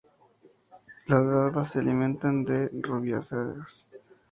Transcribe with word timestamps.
Las 1.05 1.23
larvas 1.23 1.69
se 1.69 1.77
alimentan 1.79 2.43
de 2.43 2.69
rubiáceas. 2.73 3.87